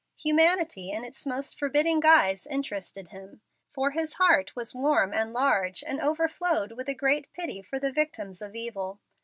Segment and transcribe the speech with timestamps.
[0.17, 5.83] Humanity in its most forbidding guise interested him, for his heart was warm and large
[5.85, 8.99] and overflowed with a great pity for the victims of evil.